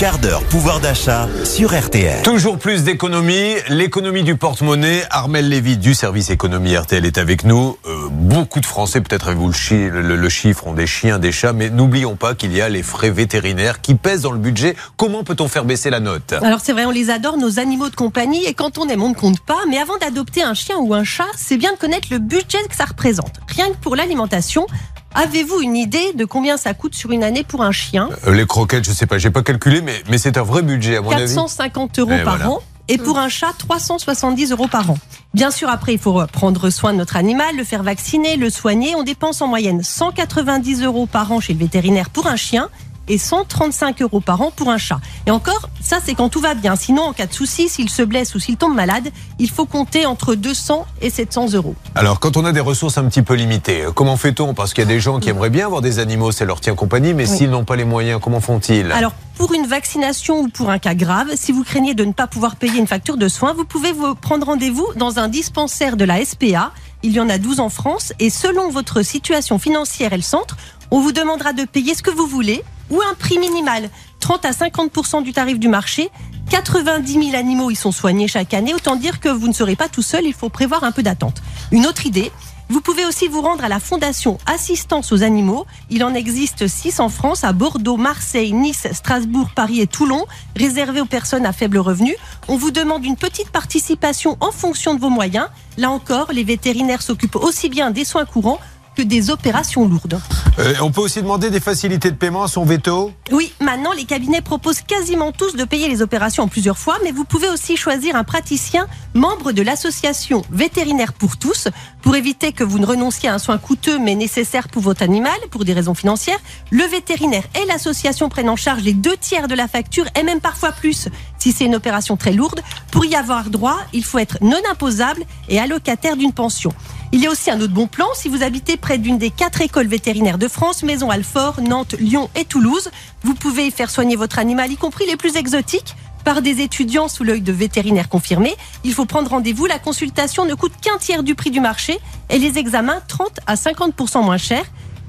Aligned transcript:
quart 0.00 0.18
d'heure 0.18 0.42
pouvoir 0.44 0.80
d'achat 0.80 1.28
sur 1.44 1.78
RTL. 1.78 2.22
Toujours 2.22 2.58
plus 2.58 2.84
d'économie, 2.84 3.52
l'économie 3.68 4.22
du 4.22 4.34
porte-monnaie. 4.34 5.02
Armel 5.10 5.46
Lévy 5.50 5.76
du 5.76 5.92
service 5.92 6.30
économie 6.30 6.74
RTL 6.74 7.04
est 7.04 7.18
avec 7.18 7.44
nous. 7.44 7.76
Euh, 7.86 8.08
beaucoup 8.10 8.60
de 8.60 8.66
Français, 8.66 9.02
peut-être 9.02 9.26
avez-vous 9.28 9.48
le, 9.48 9.52
chi- 9.52 9.90
le- 9.90 10.16
le 10.16 10.28
chiffre, 10.30 10.66
ont 10.66 10.72
des 10.72 10.86
chiens, 10.86 11.18
des 11.18 11.32
chats, 11.32 11.52
mais 11.52 11.68
n'oublions 11.68 12.16
pas 12.16 12.34
qu'il 12.34 12.50
y 12.56 12.62
a 12.62 12.70
les 12.70 12.82
frais 12.82 13.10
vétérinaires 13.10 13.82
qui 13.82 13.94
pèsent 13.94 14.22
dans 14.22 14.32
le 14.32 14.38
budget. 14.38 14.74
Comment 14.96 15.22
peut-on 15.22 15.48
faire 15.48 15.66
baisser 15.66 15.90
la 15.90 16.00
note? 16.00 16.32
Alors 16.40 16.60
c'est 16.62 16.72
vrai, 16.72 16.86
on 16.86 16.90
les 16.90 17.10
adore, 17.10 17.36
nos 17.36 17.58
animaux 17.58 17.90
de 17.90 17.96
compagnie, 17.96 18.46
et 18.46 18.54
quand 18.54 18.78
on 18.78 18.88
aime, 18.88 19.02
on 19.02 19.10
ne 19.10 19.14
compte 19.14 19.40
pas. 19.40 19.58
Mais 19.68 19.76
avant 19.76 19.98
d'adopter 19.98 20.42
un 20.42 20.54
chien 20.54 20.78
ou 20.78 20.94
un 20.94 21.04
chat, 21.04 21.28
c'est 21.36 21.58
bien 21.58 21.72
de 21.74 21.78
connaître 21.78 22.08
le 22.10 22.18
budget 22.20 22.58
que 22.70 22.74
ça 22.76 22.86
représente. 22.86 23.34
Rien 23.54 23.68
que 23.68 23.76
pour 23.76 23.96
l'alimentation, 23.96 24.66
avez-vous 25.14 25.60
une 25.60 25.76
idée 25.76 26.12
de 26.14 26.24
combien 26.24 26.56
ça 26.56 26.74
coûte 26.74 26.94
sur 26.94 27.10
une 27.12 27.22
année 27.24 27.44
pour 27.44 27.62
un 27.62 27.72
chien? 27.72 28.08
Euh, 28.26 28.32
Les 28.34 28.46
croquettes, 28.46 28.84
je 28.84 28.92
sais 28.92 29.06
pas, 29.06 29.18
j'ai 29.18 29.30
pas 29.30 29.42
calculé, 29.42 29.80
mais, 29.82 30.02
mais 30.08 30.18
c'est 30.18 30.36
un 30.38 30.42
vrai 30.42 30.62
budget 30.62 30.96
à 30.96 31.00
mon 31.02 31.10
avis. 31.10 31.20
450 31.34 31.98
euros 31.98 32.12
Et 32.12 32.22
par 32.22 32.36
voilà. 32.36 32.50
an. 32.50 32.60
Et 32.88 32.98
pour 32.98 33.18
un 33.18 33.28
chat, 33.28 33.52
370 33.56 34.50
euros 34.50 34.66
par 34.66 34.90
an. 34.90 34.98
Bien 35.32 35.52
sûr, 35.52 35.68
après, 35.68 35.92
il 35.92 35.98
faut 36.00 36.20
prendre 36.32 36.70
soin 36.70 36.92
de 36.92 36.98
notre 36.98 37.14
animal, 37.16 37.56
le 37.56 37.62
faire 37.62 37.84
vacciner, 37.84 38.36
le 38.36 38.50
soigner. 38.50 38.96
On 38.96 39.04
dépense 39.04 39.40
en 39.42 39.46
moyenne 39.46 39.82
190 39.84 40.82
euros 40.82 41.06
par 41.06 41.30
an 41.30 41.38
chez 41.38 41.52
le 41.52 41.60
vétérinaire 41.60 42.10
pour 42.10 42.26
un 42.26 42.34
chien 42.34 42.68
et 43.10 43.18
135 43.18 44.00
euros 44.02 44.20
par 44.20 44.40
an 44.40 44.52
pour 44.54 44.70
un 44.70 44.78
chat. 44.78 45.00
Et 45.26 45.30
encore, 45.30 45.68
ça 45.82 45.98
c'est 46.04 46.14
quand 46.14 46.28
tout 46.28 46.40
va 46.40 46.54
bien. 46.54 46.76
Sinon, 46.76 47.02
en 47.02 47.12
cas 47.12 47.26
de 47.26 47.32
souci, 47.34 47.68
s'il 47.68 47.90
se 47.90 48.02
blesse 48.02 48.34
ou 48.34 48.38
s'il 48.40 48.56
tombe 48.56 48.74
malade, 48.74 49.10
il 49.38 49.50
faut 49.50 49.66
compter 49.66 50.06
entre 50.06 50.34
200 50.36 50.86
et 51.02 51.10
700 51.10 51.52
euros. 51.54 51.74
Alors, 51.96 52.20
quand 52.20 52.36
on 52.36 52.44
a 52.44 52.52
des 52.52 52.60
ressources 52.60 52.98
un 52.98 53.04
petit 53.04 53.22
peu 53.22 53.34
limitées, 53.34 53.82
euh, 53.86 53.90
comment 53.92 54.16
fait-on? 54.16 54.54
Parce 54.54 54.72
qu'il 54.72 54.84
y 54.84 54.86
a 54.86 54.88
des 54.88 55.00
gens 55.00 55.18
qui 55.18 55.28
aimeraient 55.28 55.50
bien 55.50 55.66
avoir 55.66 55.80
des 55.82 55.98
animaux, 55.98 56.30
ça 56.30 56.44
leur 56.44 56.60
tient 56.60 56.74
compagnie, 56.76 57.12
mais 57.12 57.28
Oui. 57.28 57.36
s'ils 57.36 57.50
n'ont 57.50 57.64
pas 57.64 57.76
les 57.76 57.84
moyens, 57.84 58.20
comment 58.22 58.40
font-ils? 58.40 58.90
Alors, 58.92 59.12
pour 59.36 59.52
une 59.54 59.66
vaccination 59.66 60.40
ou 60.40 60.48
pour 60.48 60.70
un 60.70 60.78
cas 60.78 60.94
grave, 60.94 61.28
si 61.34 61.50
vous 61.50 61.64
craignez 61.64 61.94
de 61.94 62.04
ne 62.04 62.12
pas 62.12 62.28
pouvoir 62.28 62.56
payer 62.56 62.78
une 62.78 62.86
facture 62.86 63.16
de 63.16 63.26
soins, 63.28 63.52
vous 63.54 63.64
pouvez 63.64 63.90
vous 63.92 64.14
prendre 64.14 64.46
rendez-vous 64.46 64.86
dans 64.96 65.18
un 65.18 65.28
dispensaire 65.28 65.96
de 65.96 66.04
la 66.04 66.24
SPA. 66.24 66.72
Il 67.02 67.12
y 67.12 67.20
en 67.20 67.28
a 67.30 67.38
12 67.38 67.58
en 67.60 67.70
France 67.70 68.12
et 68.20 68.30
selon 68.30 68.70
votre 68.70 69.02
situation 69.02 69.58
financière 69.58 70.12
et 70.12 70.16
le 70.16 70.22
centre, 70.22 70.56
on 70.90 71.00
vous 71.00 71.12
demandera 71.12 71.52
de 71.54 71.64
payer 71.64 71.94
ce 71.94 72.02
que 72.02 72.10
vous 72.10 72.26
voulez 72.26 72.62
ou 72.90 73.00
un 73.00 73.14
prix 73.14 73.38
minimal, 73.38 73.90
30 74.20 74.44
à 74.44 74.50
50% 74.50 75.22
du 75.22 75.32
tarif 75.32 75.58
du 75.58 75.68
marché. 75.68 76.10
90 76.50 77.12
000 77.30 77.36
animaux 77.36 77.70
y 77.70 77.76
sont 77.76 77.92
soignés 77.92 78.26
chaque 78.26 78.54
année, 78.54 78.74
autant 78.74 78.96
dire 78.96 79.20
que 79.20 79.28
vous 79.28 79.46
ne 79.46 79.52
serez 79.52 79.76
pas 79.76 79.88
tout 79.88 80.02
seul, 80.02 80.24
il 80.24 80.34
faut 80.34 80.48
prévoir 80.48 80.82
un 80.82 80.90
peu 80.90 81.02
d'attente. 81.02 81.40
Une 81.70 81.86
autre 81.86 82.06
idée, 82.06 82.32
vous 82.70 82.80
pouvez 82.80 83.04
aussi 83.04 83.26
vous 83.26 83.40
rendre 83.40 83.64
à 83.64 83.68
la 83.68 83.80
fondation 83.80 84.38
Assistance 84.46 85.10
aux 85.10 85.24
animaux. 85.24 85.66
Il 85.90 86.04
en 86.04 86.14
existe 86.14 86.68
6 86.68 87.00
en 87.00 87.08
France, 87.08 87.42
à 87.42 87.52
Bordeaux, 87.52 87.96
Marseille, 87.96 88.52
Nice, 88.52 88.86
Strasbourg, 88.92 89.50
Paris 89.56 89.80
et 89.80 89.88
Toulon, 89.88 90.24
réservés 90.56 91.00
aux 91.00 91.06
personnes 91.06 91.46
à 91.46 91.52
faible 91.52 91.78
revenu. 91.78 92.14
On 92.46 92.56
vous 92.56 92.70
demande 92.70 93.04
une 93.04 93.16
petite 93.16 93.50
participation 93.50 94.36
en 94.38 94.52
fonction 94.52 94.94
de 94.94 95.00
vos 95.00 95.10
moyens. 95.10 95.48
Là 95.78 95.90
encore, 95.90 96.30
les 96.32 96.44
vétérinaires 96.44 97.02
s'occupent 97.02 97.34
aussi 97.34 97.68
bien 97.68 97.90
des 97.90 98.04
soins 98.04 98.24
courants 98.24 98.60
que 99.00 99.04
des 99.06 99.30
opérations 99.30 99.88
lourdes. 99.88 100.20
Euh, 100.58 100.74
On 100.82 100.90
peut 100.90 101.00
aussi 101.00 101.22
demander 101.22 101.48
des 101.48 101.60
facilités 101.60 102.10
de 102.10 102.16
paiement 102.16 102.42
à 102.42 102.48
son 102.48 102.64
veto 102.64 103.12
Oui, 103.32 103.52
maintenant, 103.60 103.92
les 103.92 104.04
cabinets 104.04 104.42
proposent 104.42 104.82
quasiment 104.82 105.32
tous 105.32 105.56
de 105.56 105.64
payer 105.64 105.88
les 105.88 106.02
opérations 106.02 106.42
en 106.44 106.48
plusieurs 106.48 106.76
fois, 106.76 106.98
mais 107.02 107.10
vous 107.10 107.24
pouvez 107.24 107.48
aussi 107.48 107.76
choisir 107.78 108.14
un 108.14 108.24
praticien 108.24 108.86
membre 109.14 109.52
de 109.52 109.62
l'association 109.62 110.42
Vétérinaire 110.50 111.14
pour 111.14 111.38
tous 111.38 111.68
pour 112.02 112.14
éviter 112.14 112.52
que 112.52 112.64
vous 112.64 112.78
ne 112.78 112.86
renonciez 112.86 113.28
à 113.28 113.34
un 113.34 113.38
soin 113.38 113.58
coûteux 113.58 113.98
mais 113.98 114.14
nécessaire 114.14 114.68
pour 114.68 114.82
votre 114.82 115.02
animal 115.02 115.38
pour 115.50 115.64
des 115.64 115.72
raisons 115.72 115.94
financières. 115.94 116.38
Le 116.70 116.84
vétérinaire 116.84 117.44
et 117.60 117.66
l'association 117.66 118.28
prennent 118.28 118.48
en 118.50 118.56
charge 118.56 118.82
les 118.82 118.92
deux 118.92 119.16
tiers 119.16 119.48
de 119.48 119.54
la 119.54 119.68
facture 119.68 120.06
et 120.18 120.22
même 120.22 120.40
parfois 120.40 120.72
plus 120.72 121.08
si 121.40 121.52
c'est 121.52 121.64
une 121.64 121.74
opération 121.74 122.16
très 122.16 122.32
lourde. 122.32 122.60
Pour 122.92 123.04
y 123.04 123.16
avoir 123.16 123.50
droit, 123.50 123.78
il 123.92 124.04
faut 124.04 124.18
être 124.18 124.38
non 124.40 124.60
imposable 124.70 125.24
et 125.48 125.58
allocataire 125.58 126.16
d'une 126.16 126.32
pension. 126.32 126.72
Il 127.12 127.20
y 127.20 127.26
a 127.26 127.30
aussi 127.30 127.50
un 127.50 127.60
autre 127.60 127.72
bon 127.72 127.88
plan 127.88 128.06
si 128.14 128.28
vous 128.28 128.44
habitez 128.44 128.76
près 128.76 128.98
d'une 128.98 129.18
des 129.18 129.30
quatre 129.30 129.60
écoles 129.62 129.88
vétérinaires 129.88 130.38
de 130.38 130.46
France, 130.46 130.84
Maison 130.84 131.10
Alfort, 131.10 131.60
Nantes, 131.60 131.96
Lyon 131.98 132.30
et 132.36 132.44
Toulouse. 132.44 132.90
Vous 133.24 133.34
pouvez 133.34 133.72
faire 133.72 133.90
soigner 133.90 134.14
votre 134.14 134.38
animal, 134.38 134.70
y 134.70 134.76
compris 134.76 135.06
les 135.06 135.16
plus 135.16 135.36
exotiques, 135.36 135.96
par 136.24 136.42
des 136.42 136.60
étudiants 136.60 137.08
sous 137.08 137.24
l'œil 137.24 137.40
de 137.40 137.52
vétérinaires 137.52 138.08
confirmés. 138.08 138.54
Il 138.84 138.92
faut 138.92 139.06
prendre 139.06 139.30
rendez-vous. 139.30 139.66
La 139.66 139.78
consultation 139.78 140.44
ne 140.44 140.54
coûte 140.54 140.74
qu'un 140.80 140.98
tiers 140.98 141.22
du 141.22 141.34
prix 141.34 141.50
du 141.50 141.60
marché 141.60 141.98
et 142.28 142.38
les 142.38 142.58
examens 142.58 143.00
30 143.08 143.40
à 143.46 143.54
50% 143.54 144.24
moins 144.24 144.36
chers. 144.36 144.66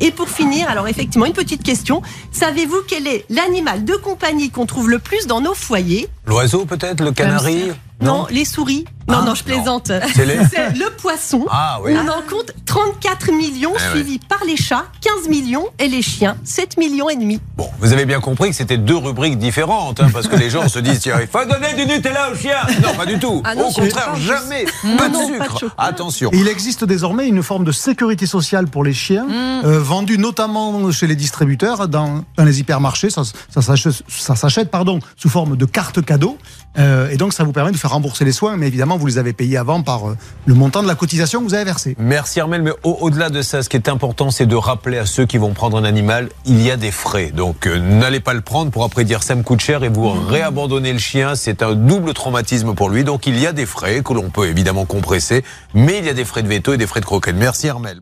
Et 0.00 0.10
pour 0.10 0.28
finir, 0.28 0.68
alors 0.68 0.88
effectivement, 0.88 1.26
une 1.26 1.32
petite 1.32 1.62
question. 1.62 2.02
Savez-vous 2.32 2.78
quel 2.88 3.06
est 3.06 3.24
l'animal 3.28 3.84
de 3.84 3.94
compagnie 3.94 4.50
qu'on 4.50 4.66
trouve 4.66 4.90
le 4.90 4.98
plus 4.98 5.26
dans 5.26 5.40
nos 5.40 5.54
foyers? 5.54 6.08
L'oiseau 6.26 6.64
peut-être 6.64 7.02
Le 7.02 7.12
canari? 7.12 7.72
Non, 8.00 8.26
les 8.30 8.44
souris. 8.44 8.84
Non, 9.06 9.18
Ah, 9.20 9.24
non, 9.26 9.34
je 9.34 9.44
plaisante. 9.44 9.92
C'est 10.14 10.24
les- 10.26 10.38
C'est 10.50 10.70
le 10.76 10.90
poisson. 10.96 11.44
Ah 11.50 11.78
oui. 11.84 11.92
On 11.94 12.08
en 12.08 12.22
compte 12.28 12.52
34 12.66 13.30
millions, 13.32 13.70
Eh 13.72 13.74
ouais. 13.74 13.90
suivis 14.02 14.18
par 14.18 14.40
les 14.46 14.56
chats, 14.56 14.86
15 15.00 15.28
millions, 15.28 15.66
et 15.78 15.88
les 15.88 16.02
chiens, 16.02 16.36
7 16.42 16.76
millions 16.78 17.08
et 17.10 17.14
demi. 17.16 17.38
Bon, 17.56 17.68
vous 17.78 17.92
avez 17.92 18.04
bien 18.06 18.20
compris 18.20 18.50
que 18.50 18.56
c'était 18.56 18.78
deux 18.78 18.96
rubriques 18.96 19.38
différentes, 19.38 20.00
hein, 20.00 20.08
parce 20.12 20.26
que 20.26 20.36
les 20.36 20.50
gens 20.50 20.68
se 20.68 20.78
disent 20.80 21.00
tiens, 21.00 21.18
il 21.20 21.28
faut 21.28 21.44
donner 21.44 21.74
du 21.74 21.86
Nutella 21.86 22.30
au 22.32 22.34
chien. 22.34 22.56
Non, 22.82 22.94
pas 22.94 23.06
du 23.06 23.18
tout. 23.18 23.42
Ah 23.44 23.54
non, 23.54 23.68
Au 23.68 23.72
contraire, 23.72 24.12
pas 24.12 24.18
jamais. 24.18 24.64
Non, 24.84 24.96
Pas 24.96 25.08
de 25.08 25.12
non, 25.12 25.20
pas 25.20 25.26
de 25.28 25.42
sucre. 25.44 25.60
chocolat. 25.60 25.72
Attention. 25.78 26.30
Et 26.32 26.38
il 26.38 26.48
existe 26.48 26.84
désormais 26.84 27.28
une 27.28 27.42
forme 27.42 27.64
de 27.64 27.72
sécurité 27.72 28.26
sociale 28.26 28.66
pour 28.66 28.82
les 28.84 28.94
chiens, 28.94 29.26
euh, 29.64 29.78
vendue 29.80 30.18
notamment 30.18 30.90
chez 30.90 31.06
les 31.06 31.16
distributeurs, 31.16 31.86
dans, 31.88 32.24
dans 32.36 32.44
les 32.44 32.58
hypermarchés. 32.60 33.10
Ça, 33.10 33.22
ça 33.50 33.62
s'achète, 33.62 34.02
ça 34.08 34.34
s'achète, 34.34 34.70
pardon, 34.70 34.98
sous 35.16 35.28
forme 35.28 35.56
de 35.56 35.64
carte 35.66 36.04
cadeau. 36.04 36.13
Euh, 36.76 37.08
et 37.10 37.16
donc, 37.16 37.32
ça 37.32 37.44
vous 37.44 37.52
permet 37.52 37.70
de 37.70 37.76
faire 37.76 37.92
rembourser 37.92 38.24
les 38.24 38.32
soins, 38.32 38.56
mais 38.56 38.66
évidemment, 38.66 38.96
vous 38.96 39.06
les 39.06 39.18
avez 39.18 39.32
payés 39.32 39.56
avant 39.56 39.82
par 39.82 40.08
euh, 40.10 40.16
le 40.46 40.54
montant 40.54 40.82
de 40.82 40.88
la 40.88 40.96
cotisation 40.96 41.38
que 41.40 41.44
vous 41.44 41.54
avez 41.54 41.64
versé. 41.64 41.94
Merci 42.00 42.40
Armel, 42.40 42.62
mais 42.62 42.72
au- 42.82 42.98
au-delà 43.00 43.30
de 43.30 43.42
ça, 43.42 43.62
ce 43.62 43.68
qui 43.68 43.76
est 43.76 43.88
important, 43.88 44.30
c'est 44.32 44.46
de 44.46 44.56
rappeler 44.56 44.98
à 44.98 45.06
ceux 45.06 45.24
qui 45.24 45.38
vont 45.38 45.52
prendre 45.54 45.76
un 45.78 45.84
animal, 45.84 46.30
il 46.46 46.60
y 46.60 46.72
a 46.72 46.76
des 46.76 46.90
frais. 46.90 47.30
Donc 47.30 47.68
euh, 47.68 47.78
n'allez 47.78 48.18
pas 48.18 48.34
le 48.34 48.40
prendre 48.40 48.72
pour 48.72 48.82
après 48.82 49.04
dire 49.04 49.22
ça 49.22 49.36
me 49.36 49.42
coûte 49.44 49.60
cher 49.60 49.84
et 49.84 49.88
vous 49.88 50.10
réabandonner 50.10 50.92
le 50.92 50.98
chien. 50.98 51.36
C'est 51.36 51.62
un 51.62 51.74
double 51.76 52.12
traumatisme 52.12 52.74
pour 52.74 52.90
lui. 52.90 53.04
Donc 53.04 53.28
il 53.28 53.38
y 53.38 53.46
a 53.46 53.52
des 53.52 53.66
frais 53.66 54.02
que 54.04 54.12
l'on 54.12 54.30
peut 54.30 54.48
évidemment 54.48 54.84
compresser, 54.84 55.44
mais 55.74 55.98
il 55.98 56.04
y 56.04 56.08
a 56.08 56.14
des 56.14 56.24
frais 56.24 56.42
de 56.42 56.48
veto 56.48 56.72
et 56.72 56.76
des 56.76 56.88
frais 56.88 57.00
de 57.00 57.06
croquette. 57.06 57.36
Merci 57.36 57.68
Armel. 57.68 58.00